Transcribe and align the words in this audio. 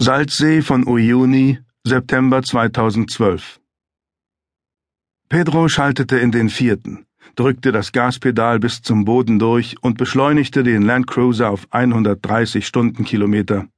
Salzsee 0.00 0.60
von 0.60 0.88
Uyuni, 0.88 1.60
September 1.86 2.42
2012 2.42 3.60
Pedro 5.28 5.68
schaltete 5.68 6.18
in 6.18 6.32
den 6.32 6.50
vierten, 6.50 7.06
drückte 7.36 7.70
das 7.70 7.92
Gaspedal 7.92 8.58
bis 8.58 8.82
zum 8.82 9.04
Boden 9.04 9.38
durch 9.38 9.76
und 9.82 9.96
beschleunigte 9.96 10.64
den 10.64 10.82
Landcruiser 10.82 11.48
auf 11.48 11.68
130 11.70 12.66
Stundenkilometer. 12.66 13.68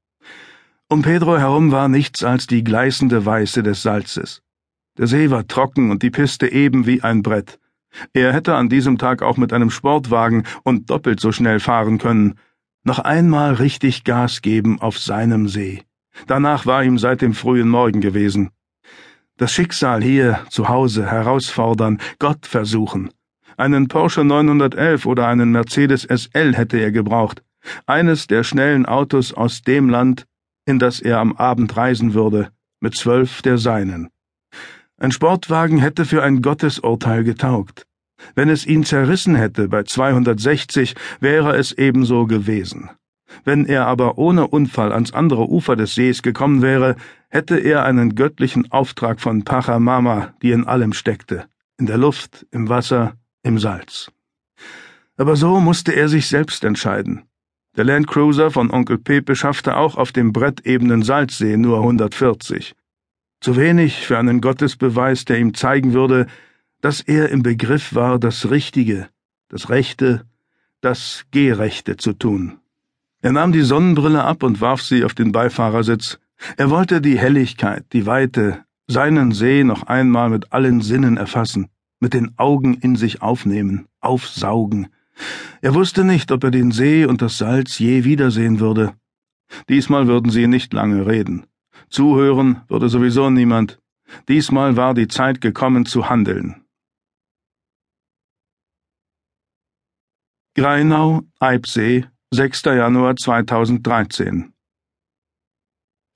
Um 0.88 1.02
Pedro 1.02 1.37
herum 1.37 1.71
war 1.71 1.90
nichts 1.90 2.24
als 2.24 2.46
die 2.46 2.64
gleißende 2.64 3.26
Weiße 3.26 3.62
des 3.62 3.83
Salzes. 3.83 4.40
Der 4.96 5.08
See 5.08 5.28
war 5.28 5.46
trocken 5.46 5.90
und 5.90 6.03
die 6.03 6.10
Piste 6.10 6.51
eben 6.51 6.87
wie 6.87 7.03
ein 7.03 7.21
Brett. 7.21 7.60
Er 8.14 8.33
hätte 8.33 8.54
an 8.54 8.71
diesem 8.71 8.96
Tag 8.96 9.21
auch 9.21 9.37
mit 9.37 9.53
einem 9.53 9.69
Sportwagen 9.69 10.44
und 10.64 10.88
doppelt 10.88 11.21
so 11.21 11.30
schnell 11.30 11.60
fahren 11.60 11.98
können. 11.98 12.38
Noch 12.85 13.01
einmal 13.01 13.53
richtig 13.53 14.04
Gas 14.04 14.40
geben 14.40 14.80
auf 14.80 14.98
seinem 14.98 15.46
See. 15.46 15.85
Danach 16.27 16.66
war 16.66 16.83
ihm 16.83 16.98
seit 16.98 17.23
dem 17.23 17.34
frühen 17.34 17.69
Morgen 17.69 18.01
gewesen. 18.01 18.51
Das 19.37 19.52
Schicksal 19.52 20.02
hier 20.02 20.41
zu 20.48 20.69
Hause 20.69 21.11
herausfordern, 21.11 21.98
Gott 22.19 22.47
versuchen. 22.47 23.11
Einen 23.59 23.89
Porsche 23.89 24.25
911 24.25 25.06
oder 25.06 25.29
einen 25.29 25.51
Mercedes 25.51 26.02
SL 26.02 26.55
hätte 26.55 26.79
er 26.79 26.91
gebraucht. 26.91 27.42
Eines 27.87 28.27
der 28.27 28.45
schnellen 28.45 28.87
Autos 28.87 29.33
aus 29.33 29.62
dem 29.62 29.89
Land, 29.91 30.27
in 30.66 30.79
das 30.79 31.01
er 31.01 31.19
am 31.19 31.37
Abend 31.37 31.77
reisen 31.77 32.15
würde, 32.15 32.51
mit 32.80 32.95
zwölf 32.95 33.42
der 33.42 33.59
seinen. 33.59 34.09
Ein 34.98 35.12
Sportwagen 35.12 35.78
hätte 35.78 36.05
für 36.05 36.23
ein 36.23 36.41
Gottesurteil 36.41 37.25
getaugt. 37.25 37.87
Wenn 38.34 38.48
es 38.48 38.67
ihn 38.67 38.84
zerrissen 38.84 39.34
hätte 39.34 39.69
bei 39.69 39.83
260, 39.83 40.95
wäre 41.20 41.56
es 41.56 41.73
ebenso 41.73 42.27
gewesen. 42.27 42.91
Wenn 43.45 43.66
er 43.66 43.87
aber 43.87 44.19
ohne 44.19 44.47
Unfall 44.47 44.93
ans 44.93 45.12
andere 45.12 45.48
Ufer 45.48 45.77
des 45.77 45.95
Sees 45.95 46.23
gekommen 46.23 46.62
wäre, 46.62 46.97
hätte 47.29 47.59
er 47.59 47.84
einen 47.84 48.15
göttlichen 48.15 48.71
Auftrag 48.71 49.21
von 49.21 49.45
Pachamama, 49.45 50.34
die 50.42 50.53
in 50.53 50.67
allem 50.67 50.92
steckte, 50.92 51.47
in 51.78 51.87
der 51.87 51.98
Luft, 51.98 52.47
im 52.50 52.69
Wasser, 52.69 53.15
im 53.42 53.59
Salz. 53.59 54.11
Aber 55.17 55.37
so 55.37 55.61
musste 55.61 55.92
er 55.92 56.09
sich 56.09 56.28
selbst 56.28 56.65
entscheiden. 56.65 57.23
Der 57.77 57.84
Landcruiser 57.84 58.50
von 58.50 58.70
Onkel 58.70 58.98
Pepe 58.98 59.37
schaffte 59.37 59.77
auch 59.77 59.97
auf 59.97 60.12
dem 60.12 60.33
brettebenen 60.33 61.03
Salzsee 61.03 61.56
nur 61.56 61.78
140. 61.78 62.75
Zu 63.41 63.56
wenig 63.56 64.06
für 64.06 64.19
einen 64.19 64.41
Gottesbeweis, 64.41 65.27
der 65.27 65.39
ihm 65.39 65.53
zeigen 65.53 65.93
würde, 65.93 66.27
dass 66.81 67.00
er 67.00 67.28
im 67.31 67.43
Begriff 67.43 67.95
war, 67.95 68.19
das 68.19 68.50
Richtige, 68.50 69.09
das 69.48 69.69
Rechte, 69.69 70.25
das 70.81 71.25
Gerechte 71.31 71.97
zu 71.97 72.12
tun. 72.15 72.61
Er 73.27 73.32
nahm 73.32 73.50
die 73.50 73.62
Sonnenbrille 73.62 74.22
ab 74.22 74.44
und 74.44 74.60
warf 74.60 74.82
sie 74.82 75.02
auf 75.02 75.12
den 75.12 75.32
Beifahrersitz. 75.32 76.20
Er 76.56 76.70
wollte 76.70 77.00
die 77.00 77.19
Helligkeit, 77.19 77.84
die 77.92 78.06
Weite, 78.06 78.64
seinen 78.86 79.32
See 79.32 79.64
noch 79.64 79.82
einmal 79.88 80.30
mit 80.30 80.52
allen 80.52 80.80
Sinnen 80.80 81.16
erfassen, 81.16 81.66
mit 81.98 82.14
den 82.14 82.38
Augen 82.38 82.74
in 82.74 82.94
sich 82.94 83.22
aufnehmen, 83.22 83.88
aufsaugen. 84.00 84.91
Er 85.60 85.74
wusste 85.74 86.04
nicht, 86.04 86.30
ob 86.30 86.44
er 86.44 86.52
den 86.52 86.70
See 86.70 87.04
und 87.04 87.20
das 87.20 87.36
Salz 87.36 87.80
je 87.80 88.04
wiedersehen 88.04 88.60
würde. 88.60 88.92
Diesmal 89.69 90.06
würden 90.06 90.30
sie 90.30 90.47
nicht 90.47 90.72
lange 90.72 91.08
reden. 91.08 91.47
Zuhören 91.91 92.60
würde 92.69 92.88
sowieso 92.88 93.28
niemand. 93.28 93.80
Diesmal 94.28 94.77
war 94.77 94.94
die 94.94 95.08
Zeit 95.08 95.41
gekommen 95.41 95.84
zu 95.84 96.08
handeln. 96.08 96.62
Greinau, 100.54 101.22
Eibsee, 101.41 102.06
6. 102.34 102.64
Januar 102.64 103.14
2013 103.14 104.52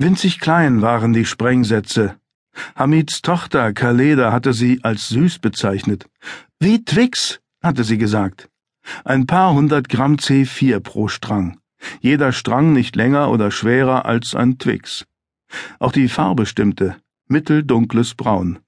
Winzig 0.01 0.41
klein 0.41 0.83
waren 0.83 1.13
die 1.13 1.25
Sprengsätze. 1.25 2.17
Hamids 2.75 3.23
Tochter 3.23 3.73
Khaleda 3.73 4.33
hatte 4.33 4.53
sie 4.53 4.81
als 4.83 5.09
süß 5.11 5.39
bezeichnet. 5.39 6.11
Wie 6.59 6.85
Twix, 6.85 7.41
hatte 7.63 7.85
sie 7.85 7.97
gesagt. 7.97 8.49
Ein 9.05 9.27
paar 9.27 9.55
hundert 9.55 9.89
Gramm 9.89 10.17
C4 10.17 10.81
pro 10.81 11.07
Strang. 11.07 11.61
Jeder 12.01 12.33
Strang 12.33 12.73
nicht 12.73 12.97
länger 12.97 13.31
oder 13.31 13.53
schwerer 13.53 14.05
als 14.05 14.35
ein 14.35 14.59
Twix. 14.59 15.07
Auch 15.79 15.93
die 15.93 16.09
Farbe 16.09 16.45
stimmte. 16.45 16.97
Mitteldunkles 17.29 18.17
Braun. 18.17 18.59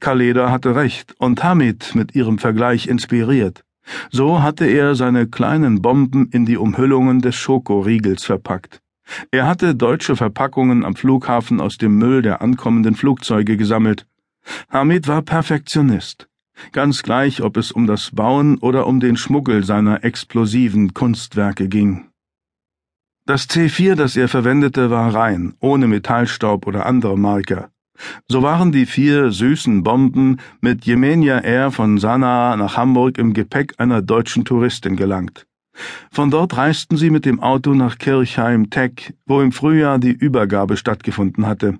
Khaleda 0.00 0.50
hatte 0.50 0.76
recht 0.76 1.14
und 1.18 1.42
Hamid 1.42 1.94
mit 1.94 2.14
ihrem 2.14 2.36
Vergleich 2.36 2.88
inspiriert. 2.88 3.64
So 4.10 4.42
hatte 4.42 4.66
er 4.66 4.94
seine 4.94 5.26
kleinen 5.26 5.82
Bomben 5.82 6.28
in 6.30 6.46
die 6.46 6.56
Umhüllungen 6.56 7.20
des 7.20 7.36
Schokoriegels 7.36 8.24
verpackt. 8.24 8.80
Er 9.30 9.46
hatte 9.46 9.74
deutsche 9.74 10.16
Verpackungen 10.16 10.84
am 10.84 10.96
Flughafen 10.96 11.60
aus 11.60 11.76
dem 11.76 11.98
Müll 11.98 12.22
der 12.22 12.40
ankommenden 12.40 12.94
Flugzeuge 12.94 13.56
gesammelt. 13.56 14.06
Hamid 14.70 15.08
war 15.08 15.22
Perfektionist. 15.22 16.28
Ganz 16.72 17.02
gleich, 17.02 17.42
ob 17.42 17.56
es 17.56 17.72
um 17.72 17.86
das 17.86 18.12
Bauen 18.12 18.58
oder 18.58 18.86
um 18.86 19.00
den 19.00 19.16
Schmuggel 19.16 19.64
seiner 19.64 20.04
explosiven 20.04 20.94
Kunstwerke 20.94 21.68
ging. 21.68 22.08
Das 23.26 23.48
C4, 23.48 23.94
das 23.94 24.16
er 24.16 24.28
verwendete, 24.28 24.90
war 24.90 25.14
rein, 25.14 25.54
ohne 25.60 25.86
Metallstaub 25.86 26.66
oder 26.66 26.86
andere 26.86 27.18
Marker. 27.18 27.70
So 28.28 28.42
waren 28.42 28.72
die 28.72 28.86
vier 28.86 29.30
süßen 29.30 29.82
Bomben 29.82 30.38
mit 30.60 30.86
Yemenia 30.86 31.38
Air 31.38 31.70
von 31.70 31.98
Sanaa 31.98 32.56
nach 32.56 32.76
Hamburg 32.76 33.18
im 33.18 33.32
Gepäck 33.32 33.74
einer 33.78 34.02
deutschen 34.02 34.44
Touristin 34.44 34.96
gelangt. 34.96 35.46
Von 36.10 36.30
dort 36.30 36.56
reisten 36.56 36.96
sie 36.96 37.10
mit 37.10 37.24
dem 37.24 37.40
Auto 37.40 37.74
nach 37.74 37.98
Kirchheim-Teck, 37.98 39.14
wo 39.26 39.40
im 39.40 39.52
Frühjahr 39.52 39.98
die 39.98 40.12
Übergabe 40.12 40.76
stattgefunden 40.76 41.46
hatte. 41.46 41.78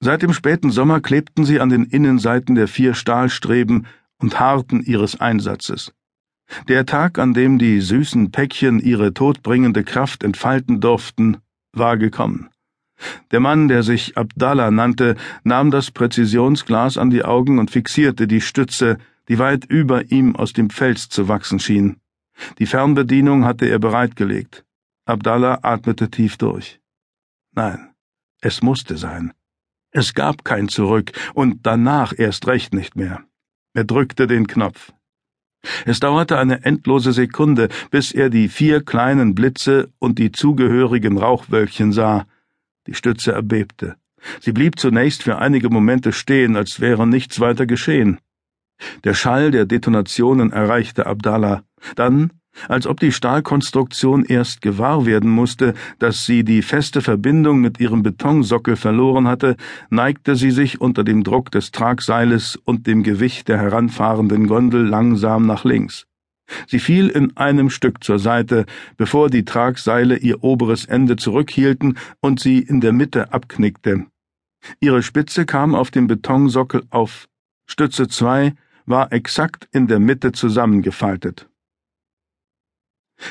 Seit 0.00 0.22
dem 0.22 0.32
späten 0.32 0.70
Sommer 0.70 1.00
klebten 1.00 1.44
sie 1.44 1.60
an 1.60 1.68
den 1.68 1.84
Innenseiten 1.84 2.54
der 2.54 2.68
vier 2.68 2.94
Stahlstreben 2.94 3.86
und 4.18 4.40
harrten 4.40 4.82
ihres 4.82 5.20
Einsatzes. 5.20 5.92
Der 6.68 6.86
Tag, 6.86 7.18
an 7.18 7.34
dem 7.34 7.58
die 7.58 7.80
süßen 7.80 8.30
Päckchen 8.30 8.78
ihre 8.80 9.14
todbringende 9.14 9.84
Kraft 9.84 10.22
entfalten 10.22 10.80
durften, 10.80 11.38
war 11.72 11.96
gekommen. 11.96 12.48
Der 13.30 13.40
Mann, 13.40 13.68
der 13.68 13.82
sich 13.82 14.16
Abdallah 14.16 14.70
nannte, 14.70 15.16
nahm 15.44 15.70
das 15.70 15.90
Präzisionsglas 15.90 16.98
an 16.98 17.10
die 17.10 17.24
Augen 17.24 17.58
und 17.58 17.70
fixierte 17.70 18.26
die 18.26 18.40
Stütze, 18.40 18.98
die 19.28 19.38
weit 19.38 19.64
über 19.64 20.10
ihm 20.10 20.36
aus 20.36 20.52
dem 20.52 20.70
Fels 20.70 21.08
zu 21.08 21.28
wachsen 21.28 21.58
schien. 21.58 21.96
Die 22.58 22.66
Fernbedienung 22.66 23.44
hatte 23.44 23.66
er 23.66 23.78
bereitgelegt. 23.78 24.64
Abdallah 25.04 25.60
atmete 25.62 26.10
tief 26.10 26.36
durch. 26.36 26.80
Nein, 27.54 27.92
es 28.40 28.62
musste 28.62 28.96
sein. 28.96 29.32
Es 29.90 30.14
gab 30.14 30.44
kein 30.44 30.68
Zurück 30.68 31.12
und 31.34 31.66
danach 31.66 32.14
erst 32.16 32.46
recht 32.46 32.72
nicht 32.72 32.96
mehr. 32.96 33.22
Er 33.74 33.84
drückte 33.84 34.26
den 34.26 34.46
Knopf. 34.46 34.92
Es 35.84 36.00
dauerte 36.00 36.38
eine 36.38 36.64
endlose 36.64 37.12
Sekunde, 37.12 37.68
bis 37.90 38.12
er 38.12 38.30
die 38.30 38.48
vier 38.48 38.82
kleinen 38.84 39.34
Blitze 39.34 39.90
und 39.98 40.18
die 40.18 40.32
zugehörigen 40.32 41.18
Rauchwölkchen 41.18 41.92
sah, 41.92 42.26
die 42.86 42.94
Stütze 42.94 43.32
erbebte. 43.32 43.96
Sie 44.40 44.52
blieb 44.52 44.78
zunächst 44.78 45.22
für 45.22 45.38
einige 45.38 45.68
Momente 45.68 46.12
stehen, 46.12 46.56
als 46.56 46.80
wäre 46.80 47.06
nichts 47.06 47.40
weiter 47.40 47.66
geschehen. 47.66 48.18
Der 49.04 49.14
Schall 49.14 49.50
der 49.50 49.66
Detonationen 49.66 50.52
erreichte 50.52 51.06
Abdallah. 51.06 51.62
Dann, 51.96 52.32
als 52.68 52.86
ob 52.86 53.00
die 53.00 53.12
Stahlkonstruktion 53.12 54.24
erst 54.24 54.60
gewahr 54.60 55.06
werden 55.06 55.30
musste, 55.30 55.74
dass 55.98 56.26
sie 56.26 56.44
die 56.44 56.62
feste 56.62 57.00
Verbindung 57.00 57.60
mit 57.60 57.80
ihrem 57.80 58.02
Betonsockel 58.02 58.76
verloren 58.76 59.26
hatte, 59.26 59.56
neigte 59.90 60.36
sie 60.36 60.50
sich 60.50 60.80
unter 60.80 61.04
dem 61.04 61.24
Druck 61.24 61.50
des 61.50 61.70
Tragseiles 61.70 62.56
und 62.56 62.86
dem 62.86 63.02
Gewicht 63.02 63.48
der 63.48 63.58
heranfahrenden 63.58 64.46
Gondel 64.46 64.86
langsam 64.86 65.46
nach 65.46 65.64
links. 65.64 66.06
Sie 66.66 66.78
fiel 66.78 67.08
in 67.08 67.36
einem 67.36 67.70
Stück 67.70 68.02
zur 68.04 68.18
Seite, 68.18 68.66
bevor 68.96 69.30
die 69.30 69.44
Tragseile 69.44 70.16
ihr 70.16 70.42
oberes 70.42 70.84
Ende 70.84 71.16
zurückhielten 71.16 71.98
und 72.20 72.40
sie 72.40 72.58
in 72.58 72.80
der 72.80 72.92
Mitte 72.92 73.32
abknickte. 73.32 74.06
Ihre 74.80 75.02
Spitze 75.02 75.44
kam 75.44 75.74
auf 75.74 75.90
dem 75.90 76.06
Betonsockel 76.06 76.84
auf. 76.90 77.28
Stütze 77.66 78.08
2 78.08 78.54
war 78.86 79.12
exakt 79.12 79.68
in 79.72 79.86
der 79.86 79.98
Mitte 79.98 80.32
zusammengefaltet. 80.32 81.48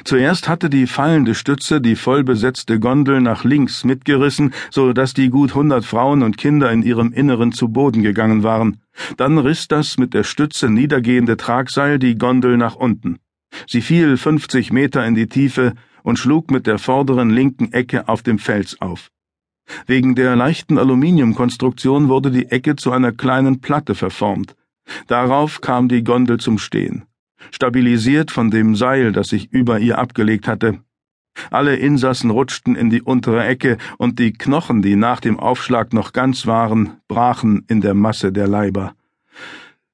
Zuerst 0.04 0.48
hatte 0.48 0.70
die 0.70 0.88
fallende 0.88 1.36
Stütze 1.36 1.82
die 1.82 1.96
vollbesetzte 1.96 2.80
Gondel 2.80 3.22
nach 3.22 3.44
links 3.44 3.84
mitgerissen, 3.84 4.54
so 4.70 4.94
dass 4.94 5.14
die 5.14 5.30
gut 5.30 5.54
hundert 5.54 5.86
Frauen 5.86 6.24
und 6.24 6.38
Kinder 6.38 6.72
in 6.72 6.82
ihrem 6.82 7.12
Inneren 7.12 7.52
zu 7.52 7.70
Boden 7.70 8.02
gegangen 8.02 8.44
waren. 8.44 8.78
Dann 9.18 9.38
riss 9.38 9.68
das 9.68 9.98
mit 9.98 10.14
der 10.14 10.24
Stütze 10.24 10.70
niedergehende 10.70 11.38
Tragseil 11.38 12.00
die 12.00 12.18
Gondel 12.18 12.58
nach 12.58 12.76
unten. 12.76 13.20
Sie 13.68 13.82
fiel 13.82 14.18
fünfzig 14.18 14.72
Meter 14.72 15.06
in 15.06 15.16
die 15.16 15.28
Tiefe 15.28 15.74
und 16.04 16.18
schlug 16.18 16.52
mit 16.52 16.68
der 16.68 16.80
vorderen 16.80 17.30
linken 17.30 17.74
Ecke 17.74 18.08
auf 18.08 18.24
dem 18.24 18.40
Fels 18.40 18.80
auf. 18.82 19.10
Wegen 19.86 20.16
der 20.16 20.36
leichten 20.36 20.78
Aluminiumkonstruktion 20.78 22.08
wurde 22.08 22.32
die 22.32 22.50
Ecke 22.50 22.76
zu 22.76 22.92
einer 22.92 23.12
kleinen 23.12 23.62
Platte 23.62 23.94
verformt. 23.94 24.56
Darauf 25.08 25.62
kam 25.62 25.88
die 25.88 26.04
Gondel 26.04 26.40
zum 26.40 26.58
Stehen 26.58 27.04
stabilisiert 27.50 28.32
von 28.32 28.52
dem 28.52 28.76
Seil, 28.76 29.12
das 29.12 29.30
sich 29.30 29.52
über 29.52 29.80
ihr 29.80 29.98
abgelegt 29.98 30.48
hatte. 30.48 30.80
Alle 31.50 31.76
Insassen 31.76 32.30
rutschten 32.30 32.76
in 32.76 32.90
die 32.90 33.02
untere 33.02 33.46
Ecke, 33.46 33.78
und 33.98 34.20
die 34.20 34.34
Knochen, 34.34 34.82
die 34.82 34.96
nach 34.96 35.20
dem 35.20 35.40
Aufschlag 35.40 35.94
noch 35.94 36.14
ganz 36.14 36.46
waren, 36.46 36.98
brachen 37.08 37.66
in 37.68 37.82
der 37.82 37.94
Masse 37.94 38.32
der 38.32 38.48
Leiber. 38.48 38.94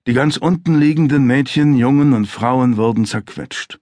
Die 0.07 0.13
ganz 0.13 0.37
unten 0.37 0.75
liegenden 0.75 1.25
Mädchen, 1.25 1.75
Jungen 1.75 2.13
und 2.13 2.27
Frauen 2.27 2.77
wurden 2.77 3.05
zerquetscht. 3.05 3.79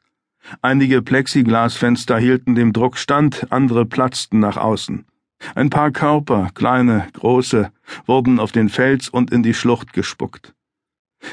Einige 0.61 1.01
Plexiglasfenster 1.01 2.17
hielten 2.17 2.55
dem 2.55 2.73
Druck 2.73 2.97
stand, 2.97 3.51
andere 3.51 3.85
platzten 3.85 4.39
nach 4.39 4.57
außen. 4.57 5.05
Ein 5.53 5.69
paar 5.69 5.91
Körper, 5.91 6.49
kleine, 6.53 7.07
große, 7.13 7.71
wurden 8.05 8.39
auf 8.39 8.51
den 8.51 8.69
Fels 8.69 9.09
und 9.09 9.31
in 9.31 9.43
die 9.43 9.53
Schlucht 9.53 9.93
gespuckt. 9.93 10.53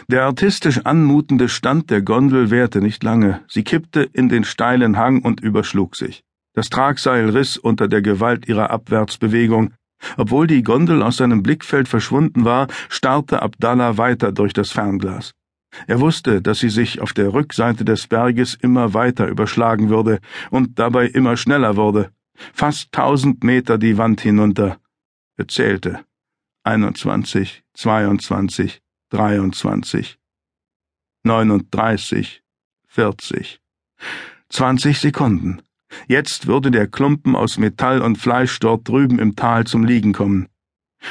Der 0.08 0.24
artistisch 0.24 0.80
anmutende 0.84 1.48
Stand 1.48 1.90
der 1.90 2.02
Gondel 2.02 2.50
währte 2.50 2.80
nicht 2.80 3.02
lange, 3.02 3.42
sie 3.48 3.64
kippte 3.64 4.02
in 4.02 4.28
den 4.28 4.44
steilen 4.44 4.96
Hang 4.96 5.22
und 5.22 5.40
überschlug 5.40 5.96
sich. 5.96 6.22
Das 6.54 6.68
Tragseil 6.70 7.30
riss 7.30 7.56
unter 7.56 7.88
der 7.88 8.02
Gewalt 8.02 8.46
ihrer 8.48 8.70
Abwärtsbewegung. 8.70 9.72
Obwohl 10.16 10.46
die 10.46 10.62
Gondel 10.62 11.02
aus 11.02 11.16
seinem 11.16 11.42
Blickfeld 11.42 11.88
verschwunden 11.88 12.44
war, 12.44 12.66
starrte 12.88 13.40
Abdallah 13.40 13.96
weiter 13.96 14.32
durch 14.32 14.52
das 14.52 14.70
Fernglas. 14.70 15.32
Er 15.86 16.00
wusste, 16.00 16.42
dass 16.42 16.58
sie 16.58 16.68
sich 16.68 17.00
auf 17.00 17.12
der 17.12 17.32
Rückseite 17.32 17.84
des 17.84 18.06
Berges 18.06 18.54
immer 18.54 18.94
weiter 18.94 19.26
überschlagen 19.28 19.88
würde 19.88 20.18
und 20.50 20.78
dabei 20.78 21.06
immer 21.06 21.36
schneller 21.36 21.76
wurde. 21.76 22.10
Fast 22.52 22.92
tausend 22.92 23.44
Meter 23.44 23.78
die 23.78 23.96
Wand 23.96 24.20
hinunter. 24.20 24.78
Er 25.36 25.48
zählte. 25.48 26.00
21, 26.64 27.62
22, 27.74 28.80
23, 29.12 30.18
39, 31.22 32.42
40. 32.88 33.60
20 34.48 34.98
Sekunden. 34.98 35.60
Jetzt 36.08 36.46
würde 36.46 36.70
der 36.70 36.86
Klumpen 36.86 37.36
aus 37.36 37.58
Metall 37.58 38.00
und 38.00 38.16
Fleisch 38.16 38.58
dort 38.60 38.88
drüben 38.88 39.18
im 39.18 39.36
Tal 39.36 39.66
zum 39.66 39.84
Liegen 39.84 40.14
kommen. 40.14 40.48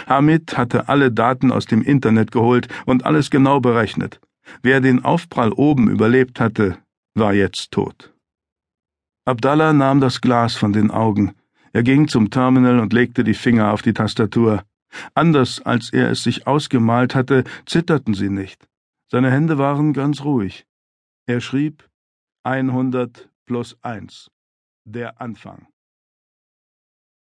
Hamid 0.08 0.58
hatte 0.58 0.90
alle 0.90 1.12
Daten 1.12 1.52
aus 1.52 1.68
dem 1.68 1.84
Internet 1.84 2.32
geholt 2.32 2.70
und 2.88 3.06
alles 3.06 3.30
genau 3.30 3.60
berechnet. 3.60 4.20
Wer 4.64 4.82
den 4.82 5.06
Aufprall 5.06 5.52
oben 5.52 5.88
überlebt 5.88 6.40
hatte, 6.40 6.80
war 7.14 7.36
jetzt 7.36 7.70
tot. 7.70 8.16
Abdallah 9.26 9.74
nahm 9.74 10.02
das 10.02 10.22
Glas 10.22 10.56
von 10.56 10.74
den 10.74 10.90
Augen. 10.90 11.36
Er 11.72 11.84
ging 11.84 12.08
zum 12.08 12.32
Terminal 12.32 12.80
und 12.80 12.94
legte 12.94 13.24
die 13.24 13.36
Finger 13.36 13.72
auf 13.72 13.84
die 13.84 13.94
Tastatur. 13.94 14.64
Anders 15.14 15.62
als 15.62 15.92
er 15.92 16.12
es 16.12 16.24
sich 16.24 16.48
ausgemalt 16.48 17.16
hatte, 17.16 17.44
zitterten 17.66 18.14
sie 18.14 18.30
nicht. 18.30 18.68
Seine 19.10 19.32
Hände 19.32 19.58
waren 19.58 19.94
ganz 19.94 20.24
ruhig. 20.24 20.66
Er 21.26 21.42
schrieb 21.42 21.90
100 22.44 23.30
plus 23.46 23.78
1. 23.82 24.32
Der 24.86 25.22
Anfang. 25.22 25.68